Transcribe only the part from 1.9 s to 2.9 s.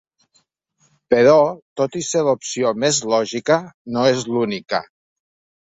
i ser l’opció